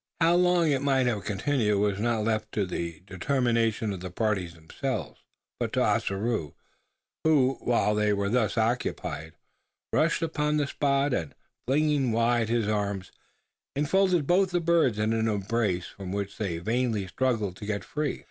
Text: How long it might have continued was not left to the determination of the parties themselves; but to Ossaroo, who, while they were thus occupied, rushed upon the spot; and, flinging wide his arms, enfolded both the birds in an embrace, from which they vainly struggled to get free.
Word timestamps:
How 0.19 0.33
long 0.33 0.71
it 0.71 0.81
might 0.81 1.05
have 1.05 1.25
continued 1.25 1.77
was 1.77 1.99
not 1.99 2.23
left 2.23 2.51
to 2.53 2.65
the 2.65 3.01
determination 3.05 3.93
of 3.93 3.99
the 3.99 4.09
parties 4.09 4.55
themselves; 4.55 5.21
but 5.59 5.71
to 5.73 5.79
Ossaroo, 5.83 6.55
who, 7.23 7.59
while 7.61 7.93
they 7.93 8.11
were 8.11 8.27
thus 8.31 8.57
occupied, 8.57 9.33
rushed 9.93 10.23
upon 10.23 10.57
the 10.57 10.65
spot; 10.65 11.13
and, 11.13 11.35
flinging 11.67 12.11
wide 12.11 12.49
his 12.49 12.67
arms, 12.67 13.11
enfolded 13.75 14.25
both 14.25 14.49
the 14.49 14.59
birds 14.59 14.97
in 14.97 15.13
an 15.13 15.27
embrace, 15.27 15.89
from 15.89 16.11
which 16.11 16.35
they 16.39 16.57
vainly 16.57 17.05
struggled 17.05 17.55
to 17.57 17.67
get 17.67 17.83
free. 17.83 18.19